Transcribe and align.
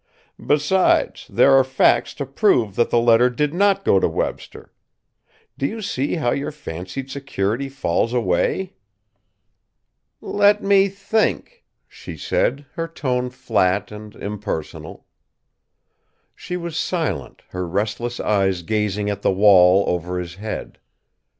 Besides, 0.43 1.27
there 1.29 1.51
are 1.55 1.63
facts 1.63 2.15
to 2.15 2.25
prove 2.25 2.75
that 2.75 2.89
the 2.89 2.97
letter 2.99 3.29
did 3.29 3.53
not 3.53 3.85
go 3.85 3.99
to 3.99 4.07
Webster. 4.09 4.73
Do 5.59 5.67
you 5.67 5.83
see 5.83 6.15
how 6.15 6.31
your 6.31 6.51
fancied 6.51 7.11
security 7.11 7.69
falls 7.69 8.11
away?" 8.11 8.73
"Let 10.19 10.63
me 10.63 10.89
think," 10.89 11.63
she 11.87 12.17
said, 12.17 12.65
her 12.73 12.87
tone 12.87 13.29
flat 13.29 13.91
and 13.91 14.15
impersonal. 14.15 15.05
She 16.33 16.57
was 16.57 16.75
silent, 16.75 17.43
her 17.49 17.67
restless 17.67 18.19
eyes 18.19 18.63
gazing 18.63 19.07
at 19.11 19.21
the 19.21 19.29
wall 19.31 19.83
over 19.87 20.17
his 20.17 20.33
head. 20.33 20.79